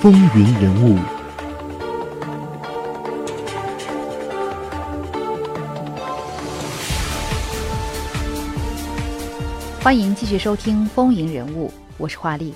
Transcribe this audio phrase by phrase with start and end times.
[0.00, 0.96] 风云人物，
[9.82, 11.68] 欢迎继续收听《风云人物》，
[11.98, 12.54] 我是华丽。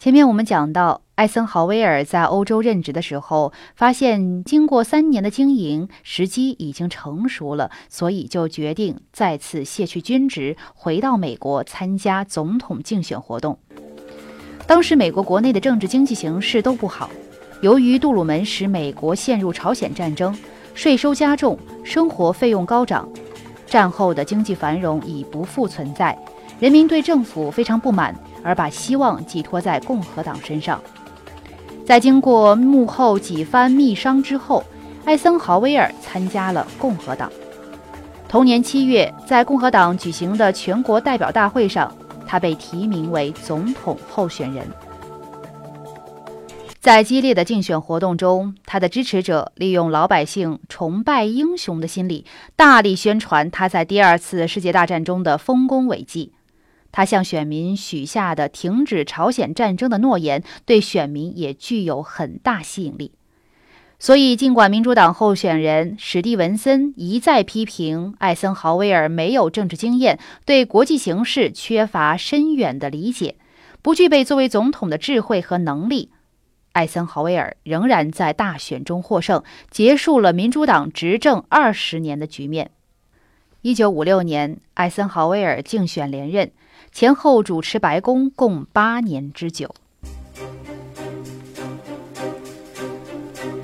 [0.00, 13.60] 前面我们讲到，艾森豪威尔在欧洲任职的时候，发现经过三年的经营，时机已经成熟了，所以就决定再次卸去军职，回到美国参加总统竞选活动。
[14.66, 17.08] 当时美国国内的政治经济形势都不好，
[17.60, 20.36] 由于杜鲁门使美国陷入朝鲜战争，
[20.74, 23.08] 税收加重，生活费用高涨，
[23.64, 26.18] 战后的经济繁荣已不复存在，
[26.58, 28.12] 人民对政府非常不满，
[28.42, 30.82] 而把希望寄托在共和党身上。
[31.84, 34.64] 在经过幕后几番密商之后，
[35.04, 37.30] 艾森豪威尔参加了共和党。
[38.28, 41.90] 同年七月，在共和党举行的全国代表大会上。
[42.26, 44.66] 他被提名为总统候选人。
[46.80, 52.24] 在激烈的竞选活动中，他的支持者利用老百姓崇拜英雄的心理，
[52.54, 56.32] 大力宣传他在第二次世界大战中的丰功伟绩。
[56.92, 63.12] 他向选民许下的停止朝鲜战争的诺言，对选民也具有很大吸引力。
[63.98, 73.36] 所以，尽管民主党候选人史蒂文森一再批评艾森豪威尔没有政治经验，对国际形势缺乏深远的理解，
[73.80, 76.10] 不具备作为总统的智慧和能力，
[76.72, 82.72] 艾森豪威尔仍然在大选中获胜，结束了民主党执政二十年的局面。
[83.62, 86.52] 一九五六年，艾森豪威尔竞选连任，
[86.92, 89.74] 前后主持白宫共八年之久。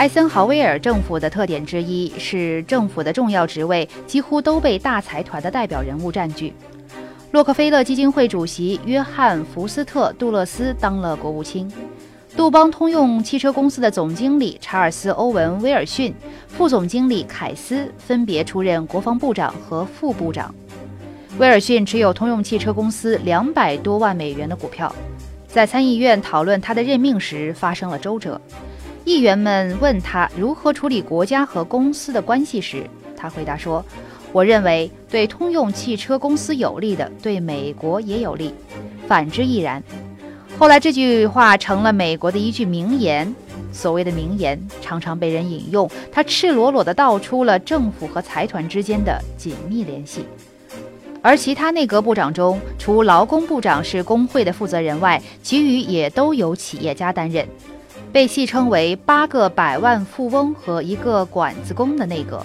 [0.00, 6.54] 艾森豪威尔政府的特点之一是，政府的重要职位几乎都被大财团的代表人物占据。
[7.32, 11.70] 洛克菲勒基金会主席约翰·福斯特·杜勒斯当了国务卿，
[12.34, 16.14] 杜邦通用汽车公司的总经理查尔斯·欧文·威尔逊、
[16.48, 20.54] 副总经理凯斯分别出任国防部长和副部长。
[21.36, 24.90] 威尔逊持有通用汽车公司两百多万美元的股票。
[25.46, 28.40] 在参议院讨论他的任命时，发生了周折。
[29.10, 32.84] 议员们问他如何处理国家和公司的关系时，
[33.16, 33.84] 他回答说
[34.30, 38.54] ：“我认为对通用汽车公司有利的，对美国也有利，
[39.08, 39.82] 反之亦然。”
[40.56, 43.34] 后来这句话成了美国的一句名言。
[43.72, 50.24] 所谓的名言常常被人引用，它赤裸裸地道出了政府和财团之间的紧密联系。
[51.20, 57.44] 而其他内阁部长中，除劳工部长是工会的负责人外，其余也都由企业家担任。
[58.12, 62.44] 被戏称为“八个百万富翁和一个管子工”的内阁，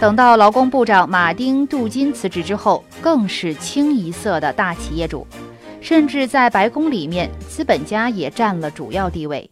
[0.00, 5.26] 等到劳工部长马丁·杜金辞职之后，更是清一色的大企业主，
[5.82, 9.50] 甚至在白宫里面，资本家也占了主要地位。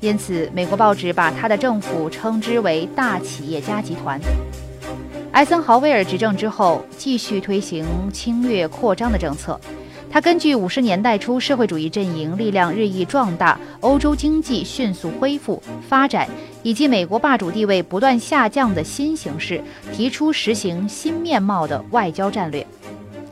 [0.00, 4.20] 因此，美国报纸把他的政府称之为“大企业家集团”。
[5.32, 9.58] 艾森豪威尔执政之后，继续推行侵略扩张的政策。
[10.14, 16.28] 他根据五十年代初社会主义阵营力量日益壮大、欧洲经济迅速恢复发展
[16.62, 19.60] 以及美国霸主地位不断下降的新形势，
[19.92, 22.64] 提出实行新面貌的外交战略。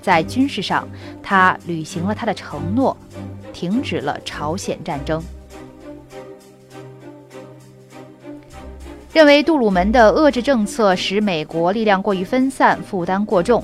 [0.02, 0.88] 在军事上，
[1.22, 2.96] 他履行了他的承诺，
[3.52, 5.22] 停止了朝鲜战争。
[9.12, 13.62] 认为杜鲁门的遏制政策使美国力量过于分散，负担过重。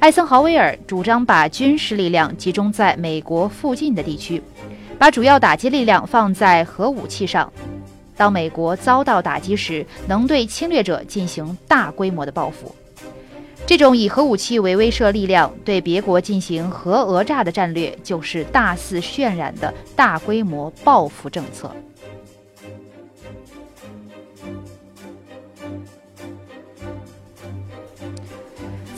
[0.00, 4.40] 艾森豪威尔主张把军事力量集中在美国附近的地区，
[4.96, 7.52] 把主要打击力量放在核武器上。
[8.16, 12.72] 当美国遭到打击时，能对侵略者进行大规模的报复。
[13.66, 21.74] 这种以核武器为威慑力量，对别国进行核讹诈的战略，就是大肆渲染的大规模报复政策。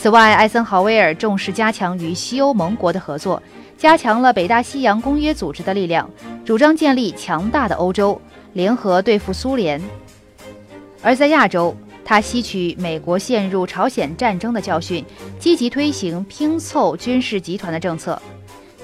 [0.00, 3.42] 此外，艾森豪威尔重视加强与西欧盟国的合作，
[3.76, 6.08] 加强了北大西洋公约组织的力量，
[6.42, 8.18] 主张建立强大的欧洲，
[8.54, 9.78] 联合对付苏联。
[11.02, 15.04] 而在亚洲，他吸取美国陷入朝鲜战争的教训，
[15.38, 18.18] 积极推行拼凑军事集团的政策。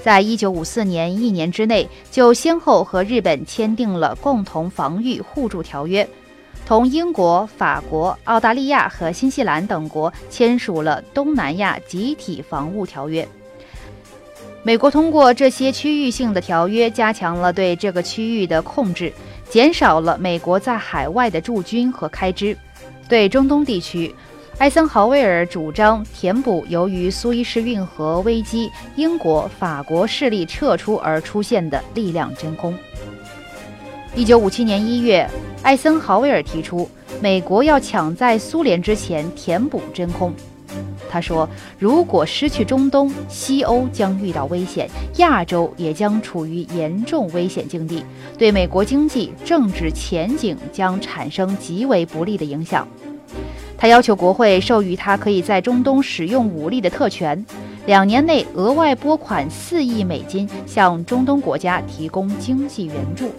[0.03, 6.07] 在一九五四年一年之内，就先后和日本签订了共同防御互助条约。
[6.67, 13.25] 同英国、法国、澳大利亚和新西兰等国签署了东南亚集体防务条约。
[14.63, 19.13] 美国通过这些区域性的条约，加强了对这个区域的控制，
[19.49, 22.57] 减少了美国在海外的驻军和开支。
[23.07, 24.13] 对中东地区，
[24.57, 32.77] 艾森豪威尔主张填补由于苏伊士运河危机、英国、法国势力撤出而出现的力量真空。
[34.15, 35.29] 一九五七年一月，
[35.61, 36.89] 艾森豪威尔提出，
[37.21, 40.33] 美国要抢在苏联之前填补真空。
[41.09, 41.47] 他说
[41.79, 48.03] ：“如果失去中东，西欧将遇到危险，亚洲也将处于严重危险境地，
[48.37, 52.87] 对美国经济、政治前景将产生极为不利的影响。”
[53.77, 57.45] 他要求国会授予他可以在中东使用武力的特权，
[57.85, 63.31] 两年内额外拨款四亿美金向中东国家提供经济援助。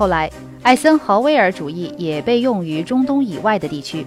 [0.00, 0.30] 后来，
[0.62, 4.06] 艾森豪威尔主义也被用于中东以外的地区。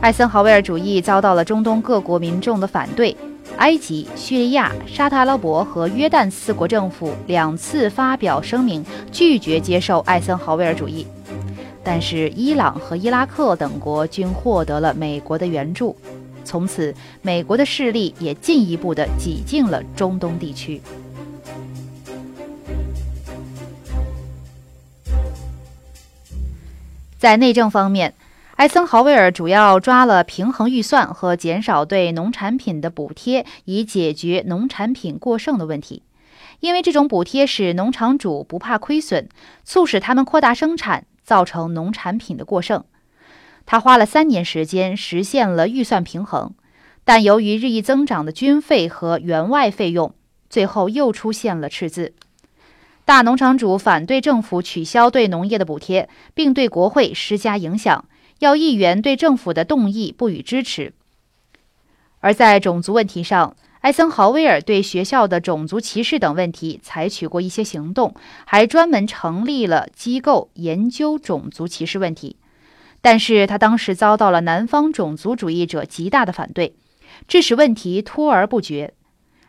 [0.00, 3.16] 艾森豪威尔主义遭到了中东各国民众的反对，
[3.56, 11.04] 埃及、叙利亚、沙特阿拉伯和约旦四国政府两次发表声明，拒绝接受艾森豪威尔主义。
[11.82, 15.96] 但是，伊朗和伊拉克等国均获得了美国的援助，
[16.44, 20.80] 从此，美国的势力也进一步的挤进了中东地区。
[27.24, 28.12] 在内政方面。
[28.56, 36.02] 艾森豪威尔主要抓了平衡预算和减少对农产品的补贴，以解决农产品过剩的问题。
[36.60, 39.26] 因为这种补贴使农场主不怕亏损，
[39.64, 42.84] 促使他们扩大生产，造成农产品的过剩。
[43.64, 46.52] 他花了三年时间实现了预算平衡，
[47.06, 50.14] 但由于日益增长的军费和员外费用，
[50.50, 52.12] 最后又出现了赤字。
[53.04, 58.04] 大农场主反对政府取消对农业的补贴，并对国会施加影响。
[58.40, 60.92] 要议员对政府的动议不予支持，
[62.20, 68.14] 而在种族问题上，艾森豪威尔对学校的种族歧视等问题采取过一些行动，
[68.44, 72.36] 还专门成立了机构研究种族歧视问题。
[73.00, 76.74] 但是他当时遭到了南方种族主义者极大的反对，
[77.28, 78.94] 致使问题拖而不决。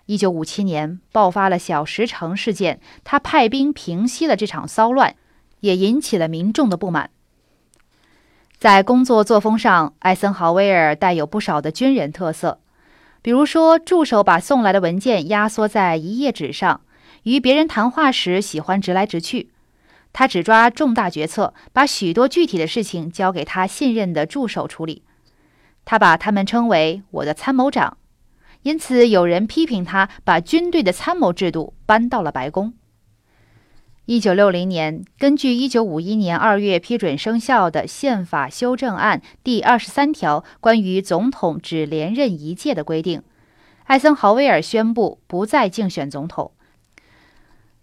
[0.06, 5.16] 一九五七年爆发了小石城事件，他派兵平息了这场骚乱，
[5.62, 7.10] 也引起了民众的不满。
[8.58, 12.60] 在工作作风上，艾森豪威尔带有不少的军人特色。
[13.22, 16.82] 比如说，助手把送来的文件压缩在一页纸上，
[17.24, 19.50] 与别人谈话时喜欢直来直去。
[20.14, 25.04] 他只抓重大决策，把许多具体的事情交给他信任的助手处理。
[25.84, 27.98] 他把他们称为“我的参谋长”，
[28.66, 32.74] 因此有人批评他把军队的参谋制度搬到了白宫。
[34.06, 43.22] 一九六零年，根据一九五一年二月批准生效的宪法修正案第二十三条关于总统只连任一届的规定，
[43.84, 46.52] 艾森豪威尔宣布不再竞选总统。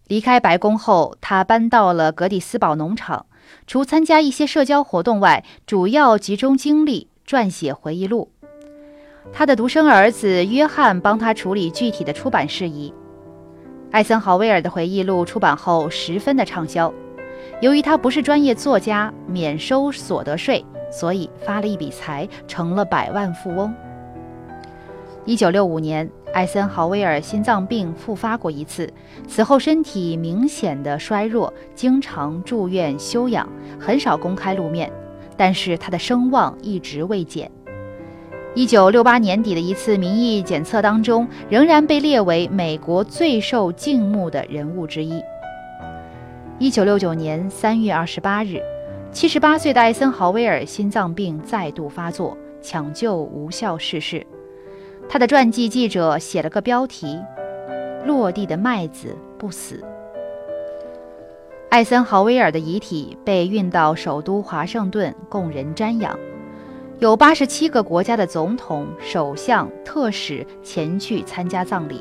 [0.09, 3.27] 离开白宫后，他搬到了格底斯堡农场，
[3.69, 8.32] 除参加一些社交活动外，主要集中精力撰写回忆录。
[9.31, 12.93] 他的独生儿子约翰帮他处理具体的出版事宜。
[13.91, 16.93] 艾森豪威尔的回忆录出版后十分的畅销。
[17.61, 23.73] 由于他不是专业作家，免收所得税，所以发了一笔财，成了百万富翁。
[25.25, 28.93] 一九六五年，艾森豪威尔心脏病复发过一次，
[29.29, 33.49] 此后身体明显的衰弱，经常住院休养，
[33.79, 34.91] 很少公开露面，
[35.37, 37.51] 但是他的声望一直未减。
[38.55, 45.23] 一九六八年底的一次民意检测当中，仍然被列为美国最受敬慕的人物之一。
[46.59, 48.61] 一九六九年三月二十八日，
[49.11, 54.27] 七十八岁的艾森豪威尔心脏病再度发作，抢救无效逝世。
[55.09, 57.19] 他的传记记者写了个标题
[58.05, 59.83] ：“落地的麦子不死。”
[61.71, 66.15] 艾森豪威尔的遗体被运到首都华盛顿，供人瞻仰。
[67.03, 72.01] 有八十七个国家的总统、首相、特使前去参加葬礼。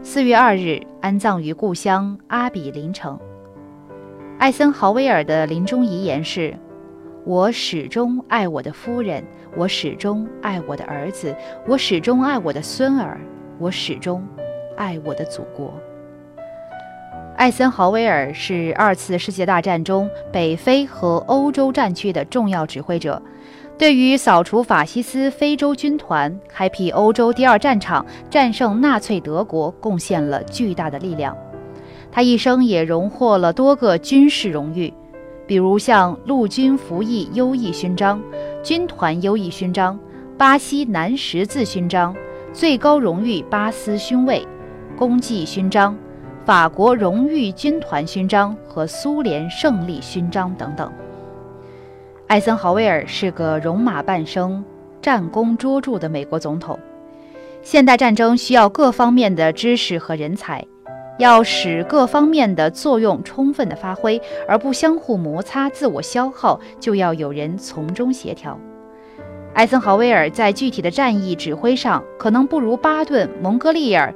[0.00, 3.18] 四月二日，安葬于故乡阿比林城。
[4.38, 6.54] 艾森豪威尔的临终遗言是
[7.26, 9.24] ：“我始终爱我的夫人，
[9.56, 11.34] 我始终爱我的儿子，
[11.66, 13.20] 我始终爱我的孙儿，
[13.58, 14.24] 我始终
[14.76, 15.74] 爱我的祖国。”
[17.38, 23.22] 艾森豪威尔是二次世界大战中北非和欧洲战区的重要指挥者。
[23.78, 31.36] 对于扫除法西斯非洲军团、开辟欧洲第二战场、战胜纳粹德国，贡献了巨大的力量。
[32.10, 34.92] 他一生也荣获了多个军事荣誉，
[35.46, 38.20] 比如像陆军服役优异勋章、
[38.64, 39.96] 军团优异勋章、
[40.36, 42.12] 巴西南十字勋章、
[42.52, 44.44] 最高荣誉巴斯勋位、
[44.96, 45.96] 功绩勋章、
[46.48, 50.90] 法国荣誉军团勋章和苏联胜利勋章等等。
[52.26, 54.64] 艾森豪威尔是个戎马半生、
[55.02, 56.78] 战功卓著的美国总统。
[57.60, 60.64] 现代战争需要各方面的知识和人才，
[61.18, 68.58] 要使各方面的作用充分的发挥，而不相互摩擦、自我消耗，就要有人从中协调。
[69.52, 74.14] 艾森豪威尔在具体的战役指挥上可能不如巴顿、蒙哥利尔，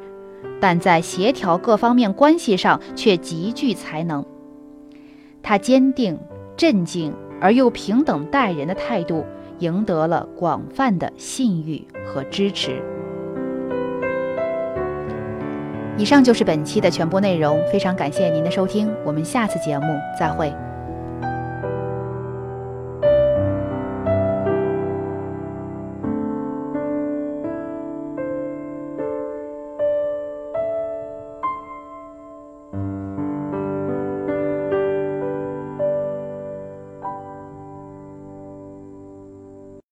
[0.63, 4.25] 但在协调各方面关系上却极具才能。
[5.43, 6.17] 他坚定、
[6.57, 9.27] 镇静而又平等待人的态度，
[9.59, 12.81] 赢得了广泛的信誉和支持。
[15.99, 20.55] 以上就是本期的全部内容，非常感谢您的收听，我们下次节目再会。